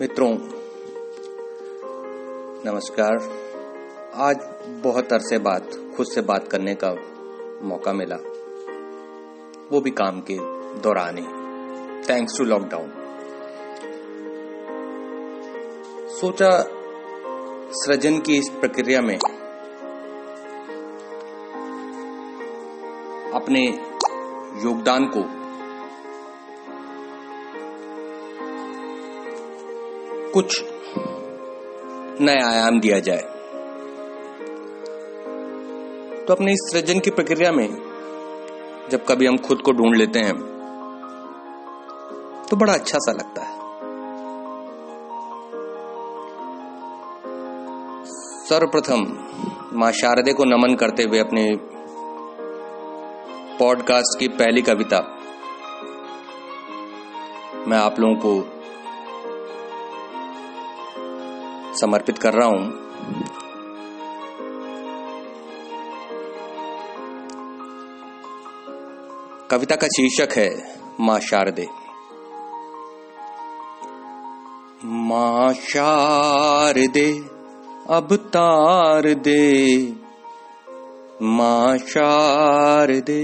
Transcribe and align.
मित्रों, 0.00 0.38
नमस्कार। 2.66 3.16
आज 4.14 4.36
बहुत 4.68 5.12
अरसे 5.12 5.38
बाद 5.38 5.62
खुद 5.96 6.06
से 6.06 6.20
बात 6.20 6.48
करने 6.48 6.74
का 6.84 6.90
मौका 7.62 7.92
मिला। 7.92 8.16
वो 9.72 9.80
भी 9.80 9.90
काम 9.90 10.20
के 10.20 10.36
दौरान 10.80 11.18
ही। 11.18 11.24
थैंक्स 12.08 12.38
टू 12.38 12.44
लॉकडाउन 12.44 12.92
सोचा 16.20 16.50
सृजन 17.72 18.20
की 18.20 18.38
इस 18.38 18.48
प्रक्रिया 18.48 19.00
में 19.00 19.16
अपने 23.34 23.64
योगदान 24.64 25.04
को 25.06 25.37
कुछ 30.38 30.62
नया 32.20 32.46
आयाम 32.48 32.80
दिया 32.80 32.98
जाए। 32.98 33.22
तो 36.24 36.34
अपने 36.34 36.52
इस 36.52 36.60
सृजन 36.72 37.00
की 37.00 37.10
प्रक्रिया 37.10 37.50
में, 37.52 37.68
जब 38.90 39.04
कभी 39.04 39.26
हम 39.26 39.36
खुद 39.36 39.60
को 39.60 39.72
ढूंढ 39.72 39.96
लेते 39.96 40.18
हैं 40.18 40.34
तो 42.50 42.56
बड़ा 42.56 42.72
अच्छा 42.72 42.98
सा 42.98 43.12
लगता 43.12 43.42
है। 43.42 43.56
सर्वप्रथम, 48.48 49.00
माँ 49.72 49.90
शारदे 49.92 50.32
को 50.32 50.44
नमन 50.44 50.74
करते 50.74 51.02
हुए 51.02 51.18
अपने 51.18 51.46
पॉडकास्ट 53.58 54.18
की 54.18 54.28
पहली 54.28 54.62
कविता, 54.62 55.00
मैं 57.68 57.78
आप 57.78 58.00
लोगों 58.00 58.14
को 58.14 58.57
समर्पित 61.80 62.18
कर 62.18 62.32
रहा 62.32 62.48
हूँ। 62.48 62.88
कविता 69.50 69.76
का 69.76 69.86
शीर्षक 69.86 70.32
है, 70.32 70.48
माँ 71.00 71.18
शारदे। 71.20 71.66
माँ 74.84 75.52
शारदे, 75.52 77.10
अब 77.90 78.08
तार 78.12 79.14
दे। 79.14 79.92
माँ 81.22 81.78
शारदे 81.78 83.22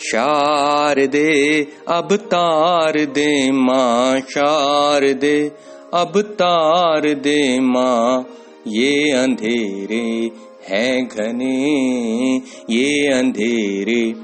शारदे, 0.00 1.32
अब 1.88 2.16
तार 2.16 2.92
दे। 2.92 3.50
माँ 3.52 4.20
शारदे 4.20 5.36
अब 5.94 6.20
तार 6.20 7.14
दे 7.14 7.60
माँ, 7.60 8.26
ये 8.68 9.10
अंधेरे 9.10 10.30
हैं 10.68 11.08
घने, 11.08 11.66
ये 12.70 13.12
अंधेरे 13.12 14.14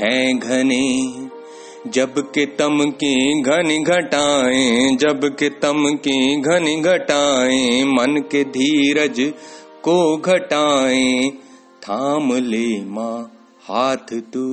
हैं 0.00 0.38
घने। 0.38 1.12
जब 1.90 2.14
के 2.18 2.46
तम 2.46 2.90
की 2.90 3.42
घन 3.42 3.84
घटाए, 3.84 4.96
जब 4.96 5.20
के 5.24 5.48
तम 5.48 5.84
की 5.94 6.40
घन 6.40 6.82
घटाए, 6.82 7.84
मन 7.84 8.22
के 8.30 8.44
धीरज 8.44 9.32
को 9.82 10.16
घटाए। 10.16 11.30
थाम 11.82 12.32
ले 12.32 12.84
माँ, 12.84 13.32
हाथ 13.62 14.12
तू, 14.12 14.44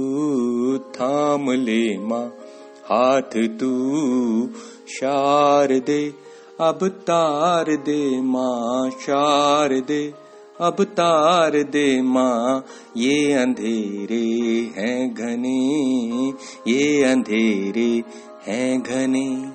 थाम 0.78 1.52
ले 1.52 1.98
माँ, 1.98 2.34
हाथ 2.86 3.48
तू, 3.48 3.72
शार 4.90 5.68
दे 5.68 6.27
अब 6.62 6.88
तार 6.88 7.66
दे 7.66 8.22
माँ, 8.22 8.90
शार 8.90 9.70
दे। 9.70 10.14
अब 10.62 10.84
तार 10.84 11.52
दे 11.52 12.02
माँ, 12.02 12.66
ये 12.98 13.34
अंधेरे 13.34 14.26
हैं 14.78 15.14
घने। 15.14 15.60
ये 16.72 17.04
अंधेरे 17.04 18.04
हैं 18.48 18.82
घने। 18.82 19.46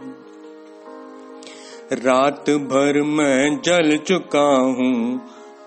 रात 1.92 2.50
भर 2.50 3.02
मैं 3.02 3.60
जल 3.60 3.96
चुका 3.96 4.60
हूँ, 4.60 5.20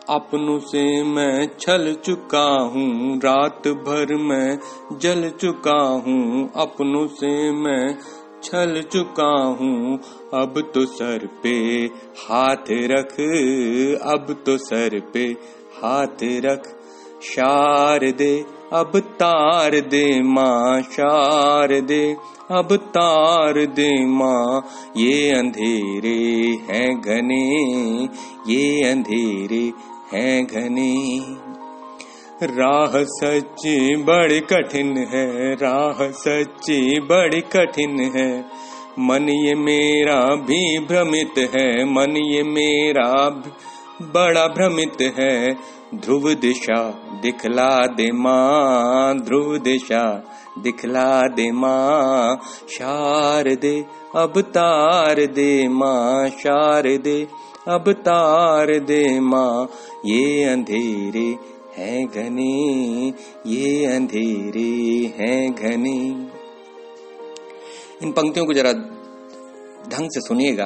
अपनों 0.10 0.60
से 0.60 1.04
मैं 1.04 1.50
छल 1.60 1.96
चुका 2.06 2.62
हूँ। 2.62 3.18
रात 3.18 3.68
भर 3.68 4.16
मैं 4.16 4.60
जल 5.00 5.30
चुका 5.30 6.04
हूँ, 6.08 6.52
अपनों 6.56 7.08
से 7.08 7.52
मैं 7.52 7.98
छल 8.46 8.84
चुका 8.92 9.32
हूँ। 9.60 10.00
अब 10.34 10.72
तो 10.74 10.86
सर 10.86 11.28
पे 11.44 11.56
हाथ 12.20 12.72
रख, 12.72 13.14
अब 14.04 14.44
तो 14.46 14.58
सर 14.58 15.00
पे 15.14 15.24
हाथ 15.84 16.24
रख। 16.24 16.68
शार 17.24 18.12
दे, 18.12 18.46
अब 18.74 18.92
तार 18.96 19.80
दे 19.80 20.22
माँ, 20.22 20.82
शार 20.82 21.80
दे, 21.82 22.16
अब 22.52 22.76
तार 22.76 23.66
दे 23.66 24.06
माँ। 24.06 24.66
ये 24.98 25.32
अंधेरे 25.32 26.20
हैं 26.70 27.02
घने, 27.02 27.44
ये 28.54 28.92
अंधेरे 28.92 29.66
हैं 30.14 30.46
घने। 30.46 31.45
राह 32.44 33.04
सच्ची 33.04 33.96
बड़ी 33.96 34.40
कठिन 34.40 34.98
है, 34.98 35.54
राह 35.54 36.12
सच्ची 36.12 37.00
बड़ी 37.00 37.42
कठिन 37.42 38.00
है। 38.16 38.46
मन 39.00 39.30
ये 39.30 39.56
मेरा 39.56 40.36
भी 40.36 40.80
भ्रमित 40.80 41.34
है, 41.38 41.86
मन 41.86 42.18
ये 42.18 42.44
मेरा 42.44 43.30
बड़ा 44.02 44.48
भ्रमित 44.48 45.16
है। 45.20 45.54
ध्रुव 45.96 46.34
दिशा 46.34 46.90
दिखला 47.22 47.86
दे 47.88 48.12
माँ, 48.12 49.16
ध्रुव 49.16 49.58
दिशा 49.58 50.24
दिखला 50.60 51.22
दे 51.22 51.52
माँ। 51.52 52.38
शार 52.70 53.56
दे 53.56 53.86
अब 54.16 54.42
तार 54.42 55.26
दे 55.26 55.68
माँ, 55.68 56.28
शार 56.28 56.84
दे 56.84 57.28
अब 57.68 57.92
तार 57.92 58.80
दे 58.80 59.20
माँ। 59.20 59.70
ये 60.06 60.44
अंधेरे 60.44 61.55
हैं 61.78 62.06
घने, 62.08 63.08
ये 63.48 63.86
अंधेरे 63.86 65.14
हैं 65.18 65.56
घने। 65.56 65.98
इन 68.04 68.12
पंक्तियों 68.12 68.46
को 68.46 68.54
जरा 68.54 68.72
ढंग 69.90 70.10
से 70.10 70.22
सुनिएगा 70.22 70.66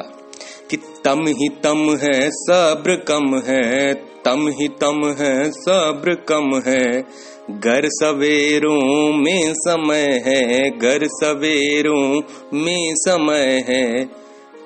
कि 0.69 0.77
तम 0.77 1.25
ही 1.27 1.49
तम 1.49 1.97
है, 2.01 2.29
सब्र 2.31 2.95
कम 2.95 3.35
है, 3.47 3.93
तम 3.93 4.47
ही 4.47 4.67
तम 4.67 5.15
है, 5.19 5.51
सब्र 5.51 6.15
कम 6.15 6.61
है। 6.67 7.01
घर 7.59 7.81
सवेरों 7.85 9.13
में 9.13 9.53
समय 9.53 10.23
है, 10.27 10.69
घर 10.77 10.99
सवेरों 11.03 12.21
में 12.53 12.95
समय 12.95 13.65
है। 13.69 14.05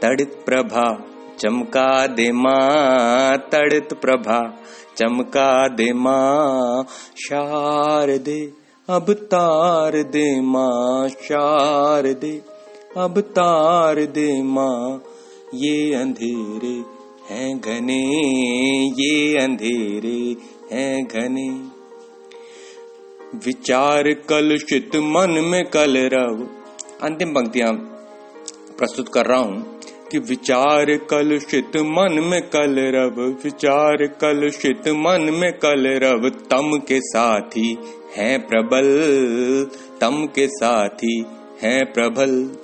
तड़ित 0.01 0.33
प्रभा 0.45 1.09
चमका 1.39 2.07
दे 2.07 2.31
माँ, 2.31 3.37
तड़ित 3.37 3.93
प्रभा 3.93 4.63
चमका 4.97 5.67
दे 5.67 5.93
माँ, 5.93 6.83
शार 7.17 8.17
दे 8.17 8.53
अब 8.89 9.13
तार 9.13 10.03
दे 10.03 10.41
माँ, 10.41 11.09
शार 11.09 12.13
दे 12.13 12.41
अब 12.97 13.19
तार 13.19 14.05
दे 14.05 14.43
माँ। 14.43 15.03
ये 15.55 15.93
अंधेरे 15.95 16.75
हैं 17.29 17.59
घने, 17.59 18.01
ये 18.99 19.37
अंधेरे 19.43 20.35
हैं 20.71 21.03
घने। 21.05 21.49
विचार 23.45 24.13
कलुषित 24.29 24.95
मन 24.95 25.39
में 25.45 25.63
कल 25.65 25.97
रव 26.13 26.47
अंतिम 27.01 27.29
पंक्तियाँ 27.29 27.73
प्रस्तुत 28.77 29.09
कर 29.13 29.25
रहा 29.25 29.39
हूँ। 29.39 29.79
कि 30.13 30.19
विचार 30.19 30.85
कलुषित 31.09 31.77
मन 31.77 32.19
में 32.23 32.41
कल 32.41 32.75
रव 32.77 33.21
विचार 33.43 34.05
कलुषित 34.21 34.87
मन 34.87 35.29
में 35.33 35.53
कल 35.53 35.87
रव 35.87 36.29
तम 36.29 36.77
के 36.87 36.99
साथी 36.99 37.77
है 38.17 38.37
प्रबल, 38.37 38.89
तम 40.01 40.25
के 40.25 40.47
साथी 40.47 41.25
है 41.61 41.83
प्रबल। 41.85 42.57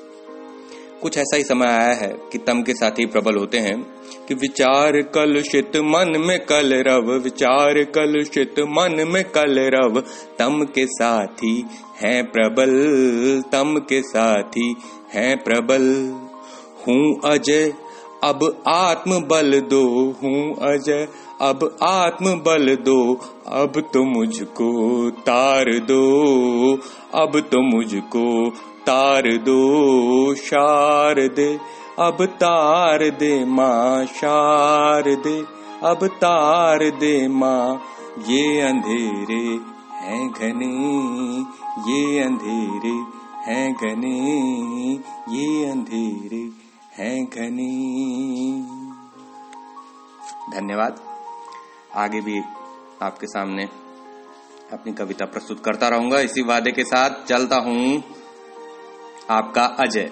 कुछ 1.01 1.17
ऐसा 1.17 1.35
ही 1.37 1.43
समय 1.43 1.67
आया 1.67 1.93
है 1.93 2.13
कि 2.31 2.37
तम 2.37 2.61
के 2.61 2.73
साथी 2.73 3.05
प्रबल 3.05 3.35
होते 3.35 3.57
हैं 3.57 3.81
कि 4.27 4.33
विचार 4.33 5.01
कलुषित 5.01 5.77
मन 5.77 6.23
में 6.27 6.39
कल 6.39 6.83
रव 6.87 7.11
विचार 7.11 7.83
कलुषित 7.83 8.59
मन 8.59 9.05
में 9.07 9.23
कल 9.23 9.59
रव 9.59 10.01
तम 10.39 10.65
के 10.75 10.85
साथी 10.85 11.65
है 12.01 12.23
प्रबल, 12.23 12.79
तम 13.51 13.77
के 13.77 14.01
साथी 14.01 14.75
है 15.13 15.35
प्रबल। 15.35 16.13
हूँ 16.87 17.19
अजय, 17.25 17.73
अब 18.23 18.63
आत्म 18.67 19.19
बल 19.21 19.59
दो, 19.59 19.83
हूँ 20.23 20.55
अजय, 20.55 21.07
अब 21.41 21.77
आत्म 21.83 22.35
बल 22.39 22.75
दो, 22.75 23.13
अब 23.47 23.79
तो 23.93 24.03
मुझको 24.03 25.09
तार 25.09 25.65
दो, 25.79 26.01
अब 27.13 27.39
तो 27.39 27.61
मुझको 27.61 28.49
तार 28.85 29.37
दो, 29.37 30.35
शार 30.35 31.27
दे, 31.27 31.59
अब 31.99 32.25
तार 32.25 33.09
दे 33.09 33.45
माँ, 33.45 34.05
शार 34.05 35.03
दे, 35.03 35.39
अब 35.83 36.07
तार 36.07 36.89
दे 36.89 37.27
माँ, 37.27 37.81
ये 38.27 38.61
अंधेरे 38.61 39.43
हैं 40.01 40.31
घने, 40.31 40.73
ये 41.91 42.23
अंधेरे 42.23 42.97
हैं 43.47 43.73
घने, 43.73 44.17
ये 45.29 45.71
अंधेरे 45.71 46.58
हैं 46.99 47.25
घनी 47.25 48.63
धन्यवाद। 50.53 50.99
आगे 51.95 52.21
भी 52.21 52.41
आपके 53.01 53.27
सामने 53.27 53.63
अपनी 54.73 54.93
कविता 54.93 55.25
प्रस्तुत 55.25 55.63
करता 55.63 55.87
रहूँगा। 55.87 56.19
इसी 56.19 56.41
वादे 56.41 56.71
के 56.71 56.83
साथ 56.83 57.25
चलता 57.25 57.57
हूँ। 57.57 58.03
आपका 59.29 59.65
अजय। 59.65 60.11